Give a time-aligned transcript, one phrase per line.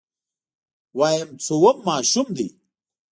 [0.99, 2.47] ويم څووم ماشوم دی.